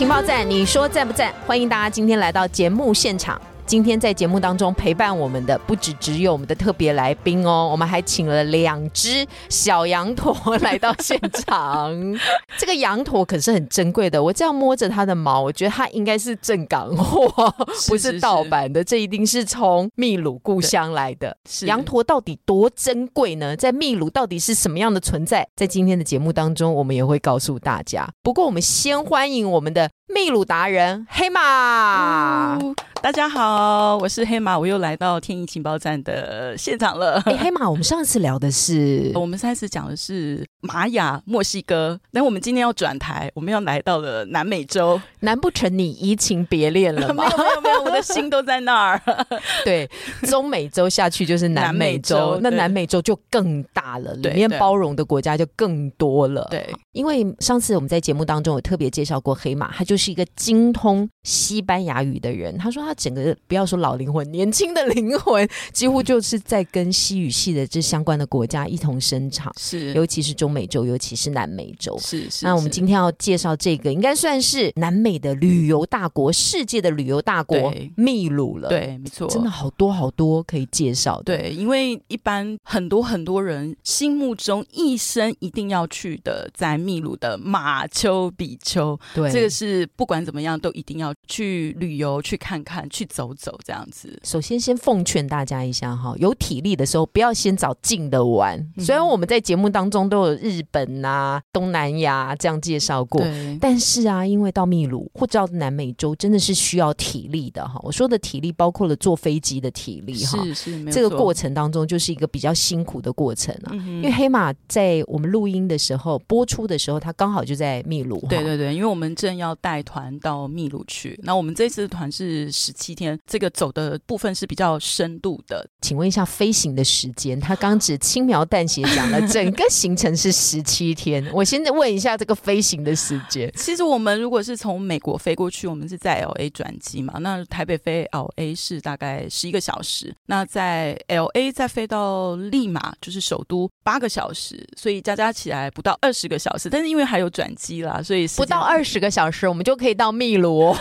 [0.00, 1.30] 情报站，你说赞不赞？
[1.46, 3.38] 欢迎大家今天来到节目现场。
[3.70, 11.16] 今天在节目当中陪伴我们的不只只有我们的特别来宾哦，我们还请了两只小羊驼来到现
[11.46, 11.94] 场。
[12.58, 17.48] 这个羊驼可是很珍贵的，我这样摸着它的毛，我觉得它应该是正港货，
[17.86, 18.82] 不是盗版的。
[18.82, 21.36] 这一定是从秘鲁故乡来的。
[21.64, 23.54] 羊驼到底多珍贵呢？
[23.54, 25.46] 在秘鲁到底是什么样的存在？
[25.54, 28.08] 在今天的节目当中，我们也会告诉大家。
[28.20, 32.58] 不过，我们先欢迎我们的秘鲁达人黑马。
[33.02, 37.14] 大家好，我是黑马，我又来到天意情报站的现场了。
[37.24, 45.00] 哎，黑马，我们上次聊的是， 我们上次讲的是玛雅、墨西哥，那我们今天要转台，我们要来到了南美洲。
[45.20, 47.24] 难不成你移情别恋了吗？
[47.24, 49.00] 没有，没有，没有，我的心都在那儿。
[49.64, 49.88] 对，
[50.24, 56.46] 中美洲下去就是南美洲，那南美洲就更大了，里面包容的国家就更多了。
[56.50, 62.56] 对，因为上次我们在节目当中有特别介绍过黑马，他就是是一个精通西班牙语的人。
[62.56, 62.94] 他说他。
[63.00, 72.44] 整个不要说老灵魂，年轻的灵魂几乎就是在跟西语系的这相关的国家一同生长，是，尤其是中美洲，尤其是南美洲，是是。
[72.44, 78.68] 那我们今天要介绍这个，应该算是南美的旅游大国，世界的旅游大国秘鲁了。
[78.68, 81.22] 对，没错，真的好多好多可以介绍。
[81.22, 92.80] 对，因为一般很多很多人心目中一生一定要去的，在秘鲁的马丘比丘，对，这个是不管怎么样都一定要去旅游去看看。
[92.90, 94.18] 去走走这样子。
[94.24, 98.68] 首先，先奉劝大家一下哈，有体力的时候不要先找近的玩。
[98.78, 103.24] 虽然我们在节目当中都有日本呐、东南亚这样介绍过，
[103.60, 107.80] 但是啊，因为到秘鲁或者到南美洲，真的是需要体力的哈。
[107.84, 113.72] 我说的体力包括了坐飞机的体力哈，是是，这个过程当中就是一个比较辛苦的过程啊。
[113.72, 118.18] 因为黑马在我们录音的时候、播出的时候，他刚好就在秘鲁。
[118.28, 125.66] 对对对，因为我们正要带团到秘鲁去，那我们这次团是十七天，这个走的部分是比较深度的。
[125.80, 131.24] 请问一下飞行的时间，他刚只轻描淡写讲了整个行程是十七天。
[131.32, 133.50] 我现在问一下这个飞行的时间。
[133.56, 140.14] 其实我们如果是从美国飞过去，我们是在 L A 转机嘛，那台北飞 L A 是大概十一个小时。
[140.26, 146.68] 那在 L A 再飞到利马，就是首都八个小时，所以加加起来不到二十个小时。
[146.68, 150.74] 但是因为还有转机啦，所以不到二十个小时，我们就可以到秘鲁。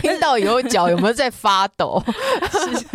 [0.00, 2.02] 听到以后脚有没有在发抖？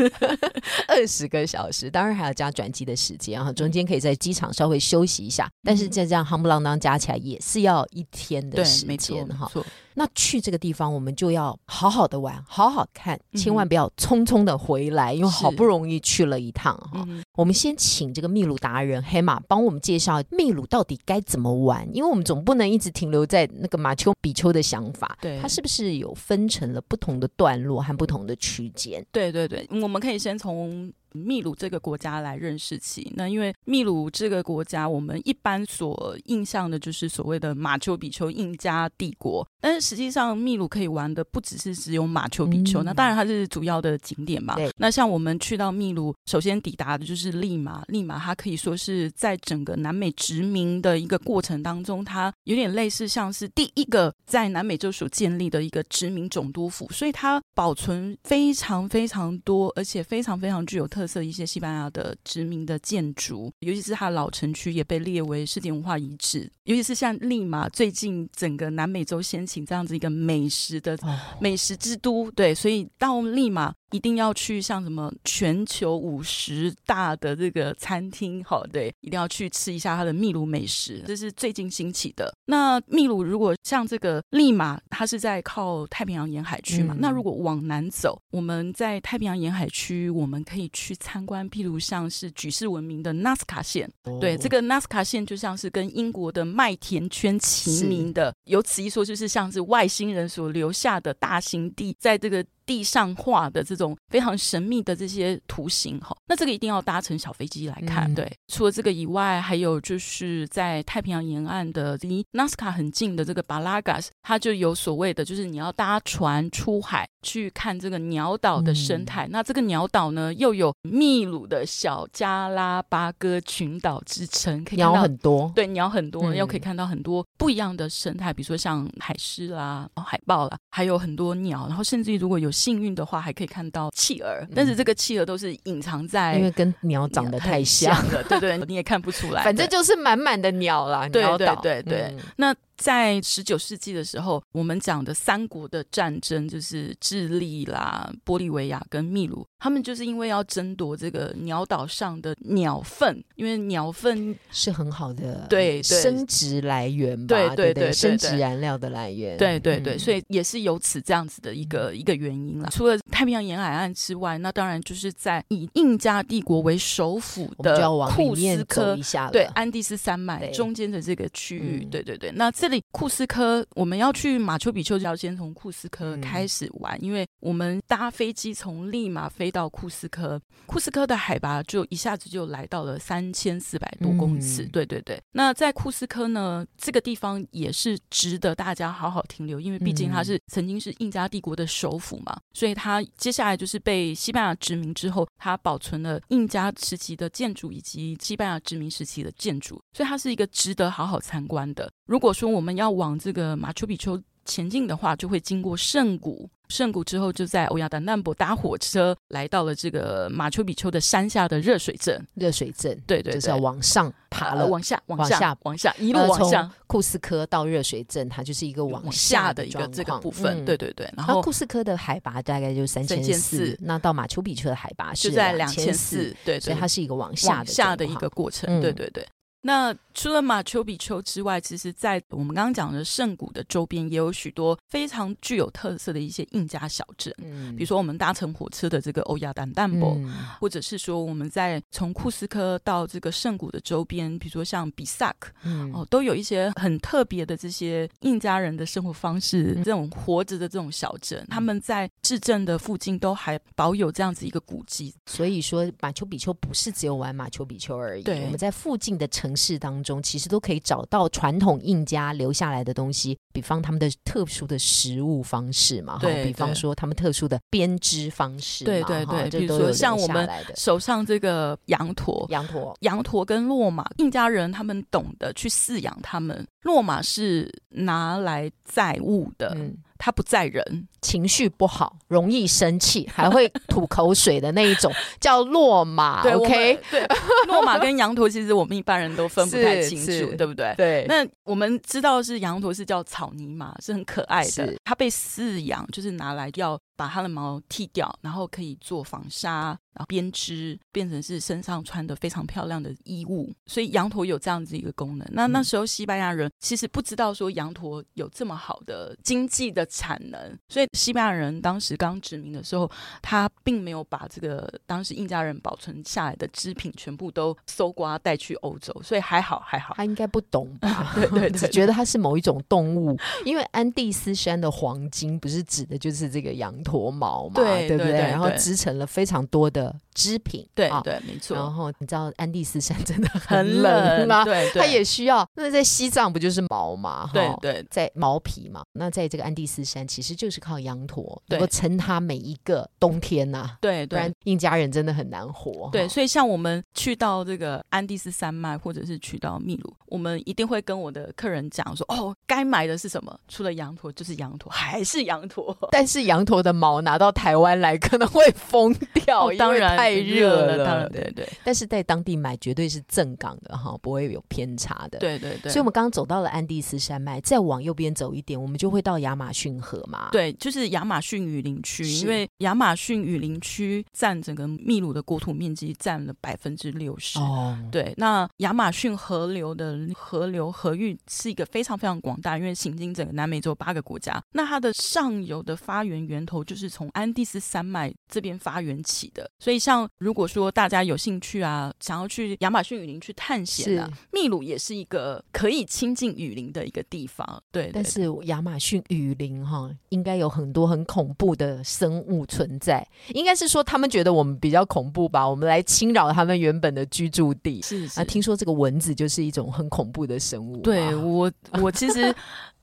[0.88, 9.52] 二十个小时，当然还要加转机的时间啊，中间可以在机场稍微休息一下，但是再这样夯不啷当加起来也是要一天的时间哈。
[10.00, 17.04] 那去这个地方，我们就要好好的玩，好好看，千万不要匆匆的回来，因为好不容易去了一趟哈。
[17.34, 25.18] 我们先请这个秘鲁达人黑马帮我们介绍秘鲁到底该怎么玩，因为我们总不能一直停留在那个马丘比丘的想法。
[25.20, 29.04] 对，它是不是有分成了不同的段落和不同的区间？
[29.12, 30.94] 对对对，我们可以先从。
[31.14, 44.56] 秘鲁这个国家来认识起，那因为秘鲁这个国家，我们一般所印象的就是所谓的马丘比丘印加帝国，但是实际上秘鲁可以玩的不只是只有马丘比丘，那当然它是主要的景点嘛。
[44.78, 60.97] 那像我们去到秘鲁，首先抵达的就是利马，利马它可以说是在整个南美殖民的一个过程当中，它有点类似像是第一个在南美洲所建立的一个殖民总督府，所以它保存非常非常多，而且非常非常具有特。
[61.06, 66.50] 色一些西班牙的殖民的建筑，尤其是它的老城区也被列为世界文化遗址。
[66.64, 70.98] 尤其是像利马，最近整个南美洲掀起这样子一个美食的
[71.40, 73.74] 美食之都，对，所以到利马。
[73.92, 82.34] 一定要去像什么全球五十大的这个餐厅，好对，一定要去吃一下它的秘鲁美食，这是最近兴起的。
[82.46, 86.96] 那秘鲁如果像这个利马，它是在靠太平洋沿海区嘛？
[87.00, 93.90] 那如果往南走，我们在太平洋沿海区，我们可以去参观，譬如像是举世闻名的纳斯卡线。
[94.20, 102.46] 对，这个纳斯卡线就像是跟英国的麦田圈齐名的，由此一说，就是像是外星人所留下的大型地，在这个。
[102.68, 108.14] 地上画的这种非常神秘的这些图形哈，那这个一定要搭乘小飞机来看。
[108.14, 119.28] 对，除了这个以外，还有就是在太平洋沿岸的离纳斯卡很近的这个巴拉加斯，它就有所谓的，就是你要搭船出海去看这个鸟岛的生态。
[119.30, 131.66] 那这个鸟岛呢，又有秘鲁的小加拉巴哥群岛之称，可以鸟很多，对，鸟很多，又可以看到很多不一样的生态，比如说像海狮啦、海豹啦，还有很多鸟。
[131.68, 134.48] 然后甚至于如果有幸运的话，还可以看到企鹅。
[134.56, 139.44] 但是这个企鹅都是隐藏在，因为跟鸟长得太像了，对对，你也看不出来。
[139.46, 142.56] 反正就是满满的鸟啦，对对对对，那。
[142.78, 162.70] 在十九世纪的时候，我们讲的三国的战争就是智利啦、玻利维亚跟秘鲁，他们就是因为要争夺这个鸟岛上的鸟粪，因为鸟粪是很好的对生殖来源吧，对对对，生殖燃料的来源，对对对，所以也是由此这样子的一个一个原因啦。
[162.72, 168.96] 除了太平洋沿海岸之外，那当然就是在以印加帝国为首府的库斯科，
[169.32, 172.68] 对安第斯山脉中间的这个区域，对对对，那这。
[172.68, 184.66] 这里库斯科，我们要去马丘比丘，就要先从库斯科开始玩，因为我们搭飞机从利马飞到库斯科，库斯科的海拔就一下子就来到了三千四百多公尺。
[184.66, 201.90] 对对对，那在库斯科呢，这个地方也是值得大家好好停留，因为毕竟它是曾经是印加帝国的首府嘛，所以它接下来就是被西班牙殖民之后，它保存了印加时期的建筑以及西班牙殖民时期的建筑，所以它是一个值得好好参观的。
[202.06, 212.26] 如果说我们要往这个马丘比丘前进的话，就会经过圣谷，圣谷之后就在欧亚达难博搭火车来到了这个马丘比丘的山下的热水镇。
[212.34, 216.72] 热水镇，对对，就是要往上爬了，往下，往下，往下，一路往下。
[216.88, 220.64] 库斯科到热水镇，它就是一个往下的一个这个部分。
[220.64, 228.82] 对对对，然后库斯科的海拔大概就三千四，那到马丘比丘的海拔是在两千四，对，所以它是一个往下的下的一个过程。
[228.82, 229.28] 对对对。
[229.62, 237.32] 那除了马丘比丘之外，其实，在我们刚刚讲的圣谷的周边，也有许多非常具有特色的一些印加小镇。
[237.38, 240.20] 嗯，比如说我们搭乘火车的这个欧亚丹丹博，
[240.60, 245.54] 或者是说我们在从库斯科到这个圣谷的周边，比如说像比萨克，
[245.94, 255.14] 哦，都有一些很特别的这些印加人的生活方式，这种活着的这种小镇，他们在市镇的附近都还保有这样子一个古迹。
[255.28, 258.24] 所以说，马丘比丘不是只有玩马丘比丘而已。
[258.24, 259.28] 对，我们在附近的。
[259.28, 279.76] 城市当中，其实都可以找到传统印加留下来的东西，比方他们的特殊的食物方式嘛，对，比方说他们特殊的编织方式，对对对，比如说像我们手上这个羊驼，羊驼，羊驼跟骆马，印加人他们懂得去饲养他们，骆马是拿来载物的。
[280.18, 286.42] 他不在人，情绪不好，容易生气，还会吐口水的那一种， 叫落马。
[286.42, 287.26] OK，对，
[287.68, 290.94] 落马跟羊驼其实我们一般人都分不太清楚，对不对？
[290.98, 291.26] 对。
[291.28, 294.96] 那我们知道是羊驼是叫草泥马，是很可爱的。
[295.04, 296.98] 它被饲养就是拿来要。
[297.18, 303.72] 把它的毛剃掉，然后可以做纺纱，然后编织，变成是身上穿的非常漂亮的衣物。
[303.86, 305.48] 所以羊驼有这样子一个功能。
[305.52, 313.10] 那那时候西班牙人其实不知道说羊驼有这么好的经济的产能，所以西班牙人当时刚殖民的时候，
[313.42, 319.16] 他并没有把这个当时印加人保存下来的织品全部都搜刮带去欧洲。
[319.24, 321.32] 所以还好还好，他应该不懂吧？
[321.38, 326.98] 对 对，只觉得它是某一种动物，因为安第斯山的黄金不是指的就是这个羊。
[327.04, 328.32] 驼毛嘛，对不对？
[328.32, 331.76] 然后织成了非常多的织品，对对，没错。
[331.76, 334.66] 然后你知道安第斯山真的很冷吗？
[334.68, 335.68] 对，它也需要。
[335.76, 337.50] 那在西藏不就是毛嘛？
[337.54, 339.02] 对对，在毛皮嘛。
[339.14, 343.98] 那在这个安第斯山，其实就是靠羊驼能够撑它每一个冬天呐。
[344.02, 346.10] 对，不然印加人真的很难活。
[346.12, 353.58] 对，所以像我们去到这个安第斯山脉，或者是去到秘鲁，我们一定会跟我的客人讲说：哦，该买的是什么？
[353.70, 355.98] 除了羊驼就是羊驼，还是羊驼。
[356.12, 356.98] 但是羊驼的。
[356.98, 361.06] 毛拿到台湾来可能会疯掉，当然太热了。
[361.06, 365.40] 当然对对，但是在当地买绝对是正港的哈，不会有偏差的。
[365.40, 370.50] 对对对，所以我们刚刚走到了安第斯山脉，再往右边走一点，我们就会到亚马逊河嘛。
[370.52, 377.60] 对，就是亚马逊雨林区，因为亚马逊雨林区占整个秘鲁的国土面积占了百分之六十。
[377.60, 386.78] 哦，对，那亚马逊河流的河流河域是一个非常非常广大，因为行经整个南美洲八个国家，那它的上游的发源源头。
[386.88, 397.82] 就是从安第斯山脉这边发源起的，所以像如果说大家有兴趣啊，想要去亚马逊雨林去探险啊，秘鲁也是一个可以亲近雨林的一个地方。
[397.92, 408.02] 对，但是亚马逊雨林哈，应该有很多很恐怖的生物存在，应该是说他们觉得我们比较恐怖吧，我们来侵扰他们原本的居住地。
[408.02, 410.98] 是啊，听说这个蚊子就是一种很恐怖的生物。
[411.02, 412.54] 对我，我其实。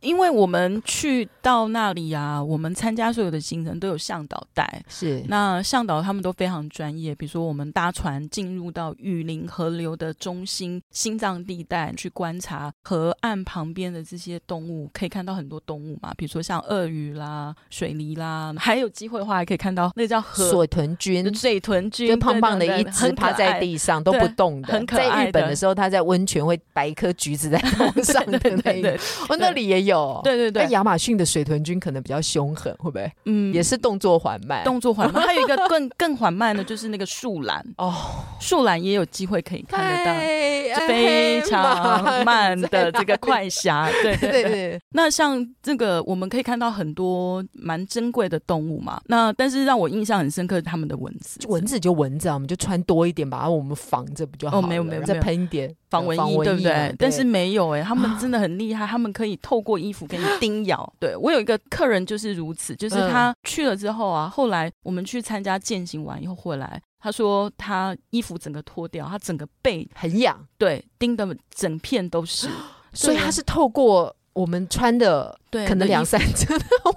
[0.04, 7.14] 因为我们去到那里啊，我们参加所有的行程都有向导带，是那向导他们都非常专业。
[7.14, 28.92] 比如说，我们搭船进入到雨林河流的中心心脏地带，去观察河岸旁边的这些动物，可以看到很多动物嘛，比如说像鳄鱼啦、水狸啦，还有机会的话还可以看到那叫河水豚菌，水豚菌，就胖胖的一只趴在地上都不动的，很可爱在日本的的时候，它在温泉会摆一颗橘子在 头上的那一个，
[29.28, 33.12] 哦，那里也有，对对对那亚马逊的水豚菌可能比较凶狠，会不会？
[33.26, 34.64] 嗯也是动作缓慢。
[34.64, 37.94] 动作缓慢， 还有一个更更缓慢的，就是那个树懒哦，
[38.40, 40.10] 树懒也有机会可以看得到。
[40.10, 40.44] 哎
[40.88, 49.00] 非常慢的这个快侠，侠，对对那像这个，我们可以看到很多蛮珍贵的动物嘛。
[49.06, 54.66] 那但是让我印象很深刻，他们的蚊子，蚊子就蚊子啊，我们就穿多一点，把我们防着不就好了？
[54.66, 55.72] 哦没有没有再喷一点
[56.02, 56.94] 防蚊衣，对不对？
[56.98, 60.90] 但是没有哎、他们真的很厉害，他们可以透过衣服给你叮咬。
[60.98, 63.10] 对我有一个客人就是如此，就是嗯。
[63.10, 72.48] 他去了之后啊，后来我们去参加践行完以后回来，他说他衣服整个脱掉，他整个背很痒，对叮的整片都是，
[72.92, 76.48] 所以他是透过我们穿的对，可能两三件，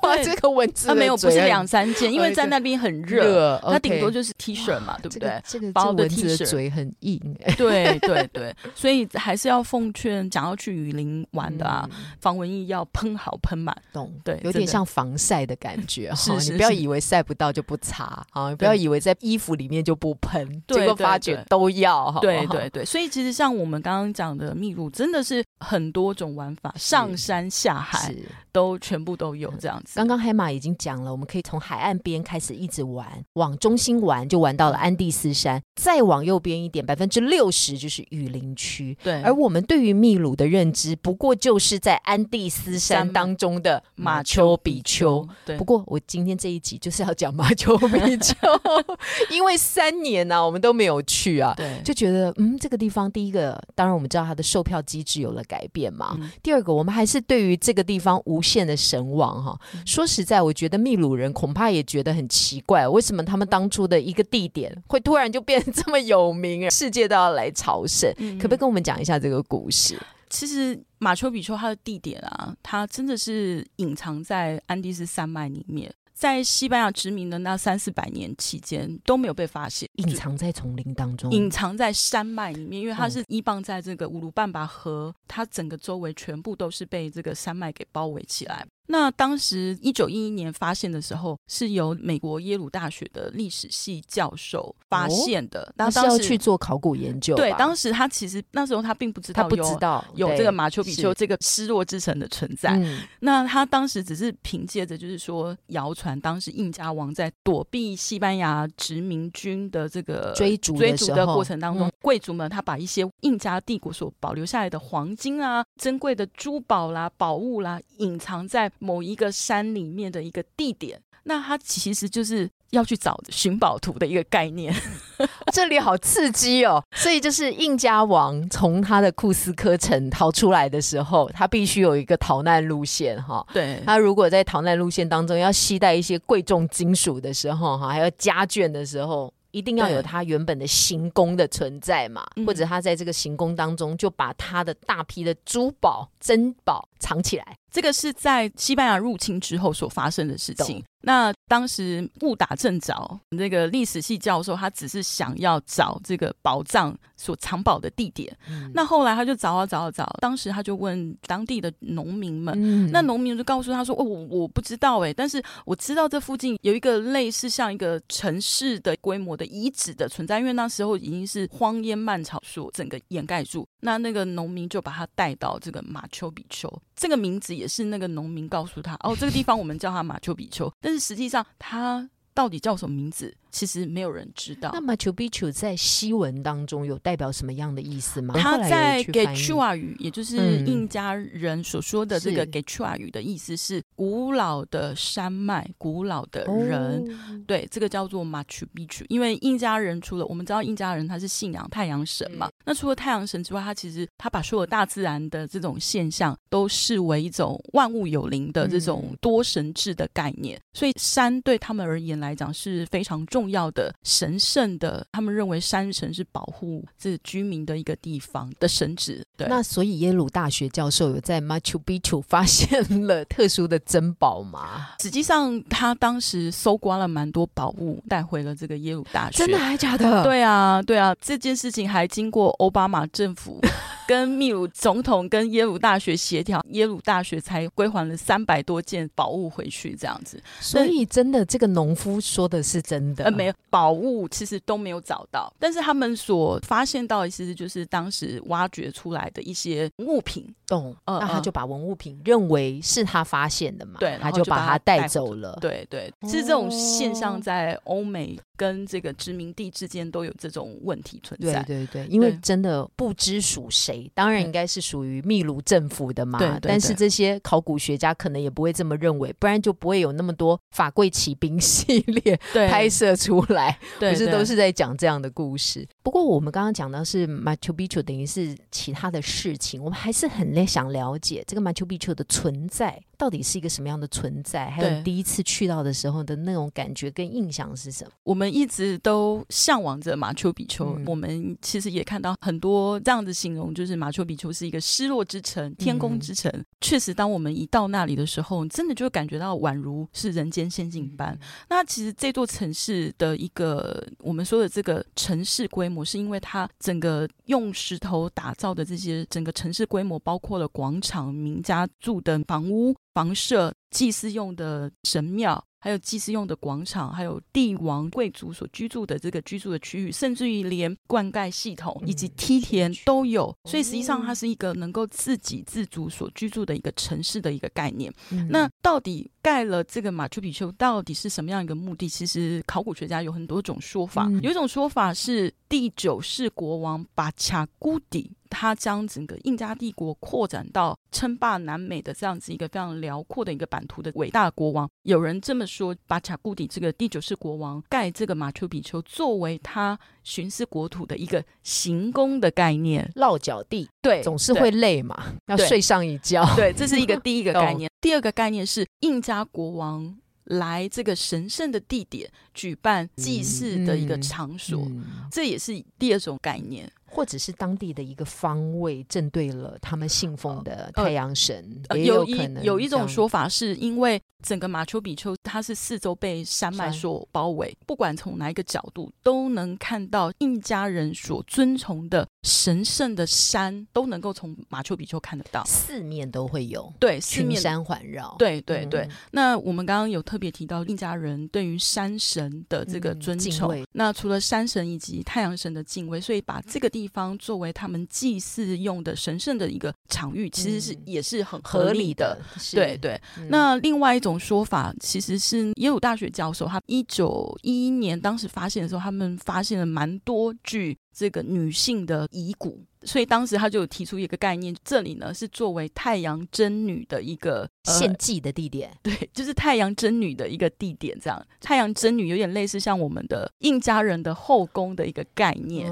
[0.02, 5.42] 哇，对这个蚊子啊没有不是两三件，因为在那边很热，热，它顶多就是 T 恤嘛，对不对这个？
[5.46, 13.76] 这个薄的这个蚊 T 的恤嘴很硬，哎 对对对，所以还是要奉劝想要去雨林玩的啊，嗯防蚊液要喷好喷满。
[13.94, 16.36] 懂，对有点像防晒的感觉 哈。
[16.40, 28.26] 你不要以为晒不到就不擦啊，不要以为在衣服里面就不喷，对结果发觉都要，对对对，所以其实像我们刚刚讲的秘鲁，真的是很多种玩法，上山下海是。
[28.58, 29.92] 都全部都有这样子。
[29.98, 38.98] 刚刚海马已经讲了，我们可以从海岸边开始一直玩，往中心玩就玩到了安第斯山，再往右边一点，百分之六十就是雨林区。
[39.04, 48.36] 对，而我们对于秘鲁的认知，不过就是在安第斯山山当中的马马丘比丘。，对不，过我今天这一集就是要讲马丘比丘，
[49.30, 56.18] 因为三年呢、我们都没有去啊，对，就觉得嗯，这个地方第一个，当然我们知道它的售票机制有了改变嘛。
[56.20, 59.60] 嗯第二个，我们还是对于这个地方无限的神往哈。
[59.74, 68.12] 嗯说实在，我觉得秘鲁人恐怕也觉得很奇怪，为什么他们当初的一个地点会突然就变得这么有名， 世界都要来朝圣？
[68.18, 70.00] 嗯可不可以跟我们讲一下这个故事？
[70.30, 88.66] 其实马丘比丘它的地点啊，它真的是隐藏在安第斯山脉里面，在西班牙殖民的那三四百年期间都没有被发现，隐藏在丛林当中，隐藏在山脉里面，因为它哦是依傍在这个乌鲁半巴河，它整个周围全部都是被这个山脉给包围起来。
[88.88, 95.72] 那当时一九一一年发现的时候，是由美国耶鲁大学的历史系教授发现的。
[95.78, 97.36] 那是当时要去做考古研究。
[97.36, 102.72] 对，当时他其实那时候他并不知道他不知道有这个马丘比丘这个失落之城的存在。
[102.78, 121.02] 嗯那他当时只是凭借着就是说谣传，当时印加王在躲避西班牙殖民军的这个追逐追逐的过程当中，嗯贵族们他把一些印加帝国所保留下来的黄金啊、珍贵的珠宝啦、宝物啦，隐藏在某一个山里面的一个地点。
[121.24, 124.74] 那他其实就是要去找寻宝图的一个概念。
[125.52, 126.82] 这里好刺激哦！
[126.96, 133.46] 所以就是印加王从他的库斯科城逃出来的时候，他必须有一个逃难路线哈。
[133.52, 147.56] 对，他如果在逃难路线当中要携带一些贵重金属的时候，哈，还要家眷的时候，一定要有他原本的行宫的存在嘛，嗯或者他在这个行宫当中就把他的大批的珠宝、珍宝藏起来。
[147.70, 150.84] 这个是在西班牙入侵之后所发生的事情。
[151.02, 158.36] 那当时误打正着，那个历史系教授他只是想要找这个宝藏所藏宝的地点。
[158.50, 162.54] 嗯那后来他就找啊找啊找，当时他就问当地的农民们。
[162.58, 173.68] 嗯那农民就告诉他说：“哦，我我不知道哎，但是我知道这附近有一个类似像一个城市的规模的遗址的存在，因为那时候已经是荒烟蔓草所整个掩盖住。
[173.82, 184.72] 那那个农民就把他带到这个马丘比丘，这个名字也是那个农民告诉他哦，这个地方我们叫它马丘比丘，但是实际上它到底叫什么名字，其实没有人知道。
[184.74, 184.88] 那。
[184.88, 188.34] Machu Picchu 在西文当中有代表什么样的意思吗？
[188.38, 189.42] 他在有去 g 翻 e 译。
[189.42, 190.66] C h u a 语，也就是嗯。
[190.66, 192.52] 印加人所说的这个是。
[192.52, 197.02] G e c h u a 语的意思是古老的山脉、古老的人。
[197.02, 197.44] 哦。
[197.46, 209.18] 对，这个叫做 Machu Picchu，因为印加人除了我们知道印加人他是信仰太阳神嘛，那除了太阳神之外，他其实他把所有大自然的这种现象都视为一种万物有灵的这种嗯。
[209.20, 219.24] 多神制的概念，所以山对他们而言来讲是非常重重要的神圣的，他们认为山神是保护这居民的一个地方的神旨。
[219.38, 224.88] 对，那所以耶鲁大学教授有在 Machu Picchu 发现了特殊的珍宝吗？
[225.00, 229.38] 实际上他当时搜刮了蛮多宝物，带回了这个耶鲁大学。
[229.38, 230.24] 真的还假的？
[230.24, 233.62] 对啊，对啊，这件事情还经过奥巴马政府。
[234.08, 240.42] 跟秘鲁总统跟耶鲁大学协调，耶鲁大学才归还了三百多件宝物回去，这样子。
[240.60, 243.26] 所以真的，这个农夫说的是真的。
[243.26, 245.54] 呃，没有宝物，其实都没有找到。
[245.60, 250.48] 但是他们所发现到的，其实就是当时挖掘出来的一些物品。
[250.66, 250.96] 懂。
[251.06, 253.98] 那他就把文物品认为是他发现的嘛？
[254.00, 255.58] 对，他就把它带走了。
[255.62, 261.64] 对对，是这种现象在欧美跟这个殖民地之间都有这种问题存在。
[261.64, 264.12] 对对对，因为真的不知属谁。
[264.14, 275.88] 当然应该是属于秘鲁政府的嘛，但是这些考古学家可能也不会这么认为，不然就不会有那么多法贵骑兵 系列拍摄出来，不是都是在讲这样的故事。
[276.02, 283.00] 不过我们刚刚讲到是 Machu Picchu，等于是其他的事情，我们还是很想了解这个 Machu Picchu 的存在。
[283.18, 284.70] 到底是一个什么样的存在？
[284.70, 288.12] 还有第一次去到的时候的那种感觉跟印象是什么？
[288.24, 290.98] 我们一直都向往着马丘比丘。
[291.06, 296.52] 我们其实也看到很多这样子形容，就是马丘比丘是一个失落之城、天空之城。
[296.82, 301.38] 确实，当我们一到那里的时候，真的就感觉到宛如是人间仙境般。
[301.70, 312.96] 那其实这座城市的一个我们说的这个城市规模，是因为它整个用石头打造的这些整个城市规模，包括了广场、名家住的房屋。
[313.18, 323.52] 房舍、祭祀用的神庙，还有祭祀用的广场，还有帝王贵族所居住的这个居住的区域，甚至于连灌溉系统以及梯田都有。
[323.66, 328.14] 所以实际上，它是一个能够自给自足所居住的一个城市的一个概念。
[328.50, 332.08] 那到底盖了这个马丘比丘，到底是什么样一个目的？
[332.08, 334.30] 其实考古学家有很多种说法。
[334.44, 338.37] 有一种说法是第九世国王巴恰古底。
[338.50, 353.88] 他将整个印加帝国扩展到称霸南美的这样子一个非常辽阔的一个版图的伟大国王，有人这么说：巴恰古底这个第九世国王盖这个马丘比丘，作为他巡视国土的一个行宫的概念，落脚地。
[354.02, 356.46] 对，总是会累嘛，要睡上一觉。
[356.56, 357.90] 对，这是一个第一个 概念。
[358.00, 364.88] 第二个概念是印加国王来这个神圣的地点举办祭祀的一个场所，
[365.32, 366.90] 这也是第二种概念。
[367.10, 387.60] 或者是当地的一个方位正对了他们信奉的太阳神，也有可能有一种说法，是因为整个马丘比丘它是四周被山脉所包围，不管从哪一个角度都能看到印加人所尊崇的神圣的山，都能够从马丘比丘看得到，四面都会有对四面。
[387.60, 389.10] 山环绕，对对对。
[389.32, 396.92] 那我们刚刚有特别提到印加人对于山神的这个尊崇，那除了山神以及太阳神的敬畏，所以把这个。
[396.98, 402.36] 地方作为他们祭祀用的神圣的一个场域，其实是也是很合理的。
[402.72, 403.22] 对对。
[403.50, 412.80] 那另外一种说法，其实是耶鲁大学教授，他一九一一年当时发现的时候，他们发现了蛮多具这个女性的遗骨。
[413.04, 421.18] 所以当时他就提出一个概念，这里呢是作为太阳真女的一个献祭的地点，对，就是太阳真女的一个地点。
[421.22, 425.90] 这样，太阳真女有点类似像我们的印加人的后宫的一个概念，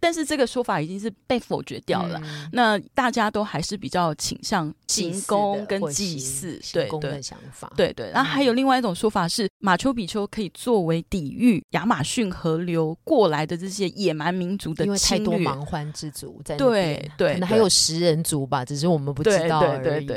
[0.00, 2.20] 但是这个说法已经是被否决掉了。
[2.52, 8.10] 那大家都还是比较倾向行宫跟祭祀，对对的想法，对对。
[8.10, 16.56] 然后还有另外一种说法是，马丘比丘可以作为抵御亚马逊河流过来的这些野蛮民族的侵略，蛮荒之族在。
[16.56, 20.08] 对对，可能还有食人族吧，只是我们不知道而已。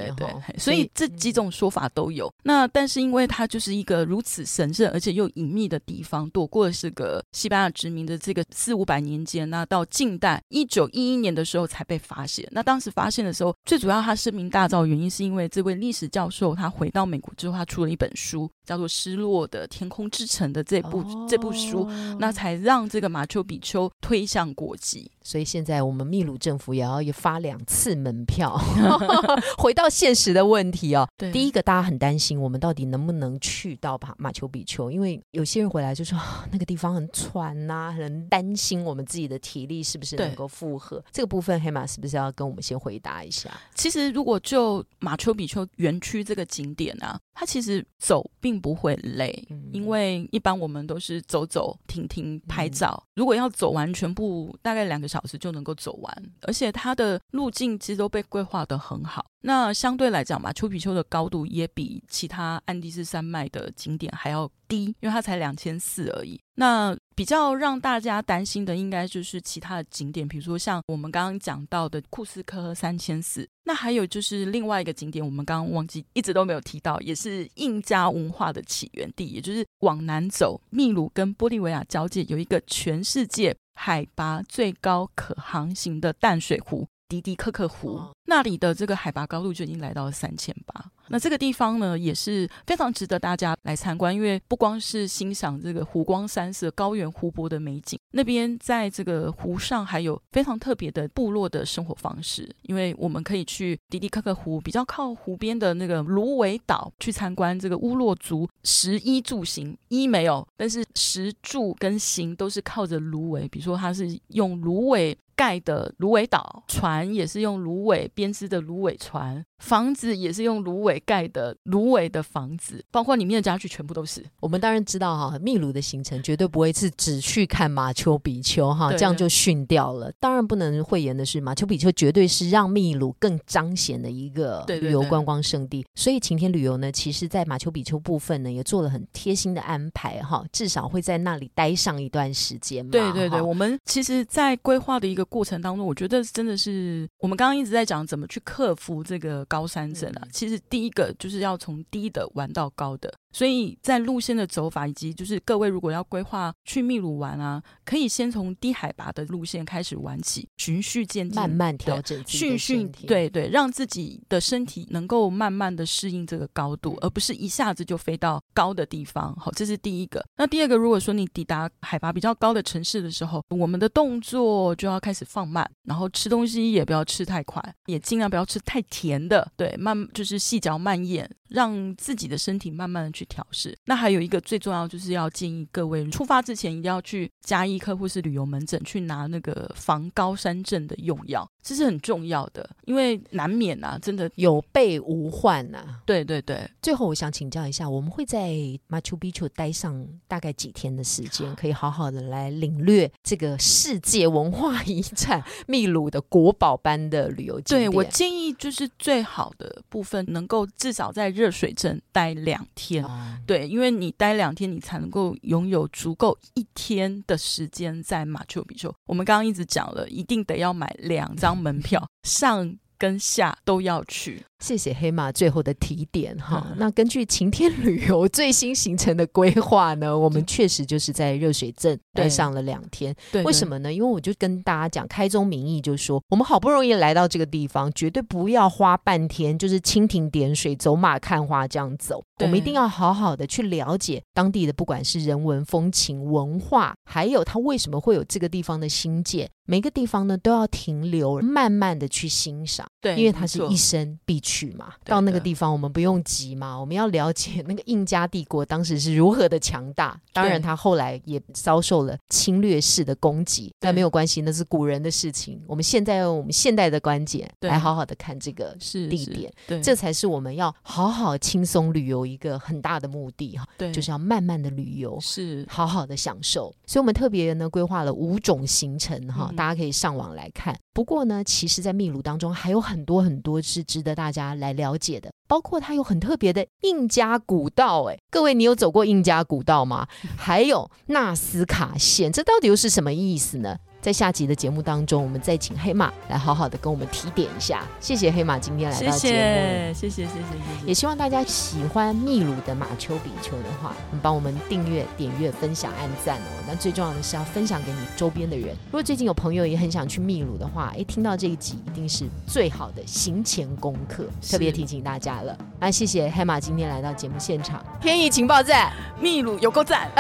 [0.60, 2.32] 所以这几种说法都有。
[2.43, 12.47] 那但是因为它就是一个如此神圣而且又隐秘的地方，躲过了是个西班牙殖民的这个四五百年间，那到近代一九一一年的时候才被发现。
[12.51, 25.10] 那当时发现的时候，最主要他声名大噪原因是因为这位历史教授他回到美国之后，他出了一本书，叫做《失落的天空之城》的这部这部书，那才让这个马丘比丘推向国际。
[25.26, 28.60] 所以现在我们秘鲁政府也要发两次门票。
[29.58, 34.91] 回到现实的问题哦，第一个大家很担心，我们到底能不能去到马马丘比丘？
[34.91, 36.19] 因为有些人回来就说
[36.52, 41.02] 那个地方很喘呐，很担心我们自己的体力是不是能够负荷。
[41.12, 43.49] 这个部分黑马是不是要跟我们先回答一下？
[43.76, 53.01] 其实如果就马丘比丘园区这个景点啊，它其实走并不会累，因为一般我们都是走走停停拍照。
[53.15, 55.07] 如果要走完全部，大概两个。
[55.13, 59.23] 小时就能够走完，而且它的路径其实都被规划得很好。
[59.41, 64.49] 那相对来讲吧，丘比丘的高度也比其他安第斯山脉的景点还要。
[64.73, 66.39] 低，因为它才两千四而已。
[66.55, 86.88] 那比较让大家担心的，应该就是其他的景点，比如说像我们刚刚讲到的库斯科三千四，那还有就是另外一个景点，我们刚刚忘记一直都没有提到，也是印加文化的起源地，也就是往南走，秘鲁跟玻利维亚交界有一个全世界海拔最高可航行的淡水湖。
[87.09, 115.17] 迪迪克克湖那里的这个海拔高度就已经来到了三千八，那这个地方呢也是非常值得大家来参观，因为不光是欣赏这个湖光山色、高原湖泊的美景，那边在这个湖上还有非常特别的部落的生活方式，因为我们可以去迪迪克克湖比较靠湖边的那个芦苇岛去参观这个乌洛族食衣住行，衣没有，但是食住跟行都是靠着芦苇，比如说它是用芦苇。
[115.36, 119.45] 盖的芦苇岛，船也是用芦苇编织的芦苇船。
[119.63, 124.21] 房子也是用芦苇盖的，芦苇的房子，包括里面的家具全部都是。
[124.41, 130.12] 我们当然知道哈，秘鲁的行程绝对不会是只去看马丘比丘哈，这样就逊掉了。
[130.19, 135.86] 当然不能讳言的是，马丘比丘绝对是让秘鲁更彰显的一个旅游观光胜地。
[135.95, 142.86] 所以晴天旅游呢，其实在马丘比丘部分呢，也做了很贴心的安排哈，至少会在那里待上一段时间。
[142.89, 149.47] 对对对，我们其实，在规划的一个过程当中，我觉得真的是我们刚刚一直在讲怎么去克服这个。
[149.53, 153.13] 高山症啊，其实第一个就是要从低的玩到高的。
[153.33, 169.35] 所以在路线的走法以及就是各位如果要规划去秘鲁玩啊，可以先从低海拔的路线开始玩起，循序渐进，慢慢调整，循序对对，让自己的身体能够慢慢的适应这个高度，而不是一下子就飞到高的地方。
[169.35, 170.23] 好，这是第一个。
[170.37, 181.29] 那第二个，如果说你抵达海拔比较高的城市的时候，我们的动作就要开始放慢，然后吃东西也不要吃太快，也尽量不要吃太甜的，对，慢就是细嚼慢咽。
[181.49, 183.77] 让自己的身体慢慢的去调试。
[183.86, 196.01] 那还有一个最重要，就是要建议各位出发之前一定要去加医科或是旅游门诊去拿那个防高山症的用药，这是很重要的，因为难免啊，真的有备无患呐。
[196.05, 196.69] 对对对。
[196.81, 198.49] 最后我想请教一下，我们会在
[198.89, 207.89] Machu Picchu 待上大概几天的时间，可以好好的来领略这个世界文化遗产秘鲁的国宝般的旅游景点？
[207.89, 213.03] 对我建议就是最好的部分能够至少在热水镇待两天，
[213.45, 218.93] 对，因为你待两天，你才能够拥有足够一天的时间在马丘比丘。
[219.06, 222.78] 我们刚刚一直讲了，一定得要买两张门票上。
[222.95, 226.65] 跟下都要去，谢谢黑马最后的提点哈。
[226.78, 233.13] 那根据晴天旅游最新行程的规划呢，我们确实就是在热水镇待上了两天。
[233.30, 233.91] 对为什么呢？
[233.91, 242.23] 因为我就跟大家讲，开宗明义就说，我们好不容易来到这个地方，绝对不要花半天就是蜻蜓点水、走马看花这样走。
[242.39, 249.49] 我们一定要好好的去了解当地的，不管是人文风情、文化，还有它为什么会有这个地方的新建。
[249.65, 254.93] 每个地方呢都要停留，慢慢的去欣赏，对，因为它是一生必去嘛。
[255.03, 260.19] 到那个地方我们不用急嘛，我们要了解那个印加帝国当时是如何的强大。
[260.31, 265.61] 当然，他后来也遭受了侵略式的攻击，但没有关系，那是古人的事情。
[265.67, 268.75] 我们现在用我们现代的观点来好好的看这个
[269.09, 273.67] 地点，对，这才是我们要好好轻松旅游一个很大的目的哈。
[273.77, 276.73] 对，就是要慢慢的旅游，是好好的享受。
[276.85, 279.51] 所以我们特别呢规划了五种行程哈。
[279.55, 280.75] 大家可以上网来看。
[280.93, 288.03] 不过呢，其实，在秘鲁当中还有很多很多是值得大家来了解的，包括它有很特别的印加古道。
[288.09, 290.07] 哎，各位，你有走过印加古道吗？
[290.35, 293.77] 还有纳斯卡线，这到底又是什么意思呢？
[294.03, 297.83] 在下集的节目当中，我们再请黑马来好好的跟我们提点一下。
[298.01, 300.85] 谢谢黑马今天来到节目，谢谢谢谢谢谢。
[300.85, 306.63] 也希望大家喜欢秘鲁的马丘比丘的话，你帮我们订阅、点阅、分享、按赞哦。
[306.67, 308.75] 那最重要的是要分享给你周边的人。
[308.87, 315.57] 如果最近有朋友也很想去秘鲁的话，哎，听到这一集一定是最好的行前功课，特别提醒大家了。
[315.79, 320.11] 那谢谢黑马今天来到节目现场，天意情报站，秘鲁有够赞，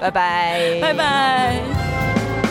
[0.00, 2.41] 拜拜，拜拜。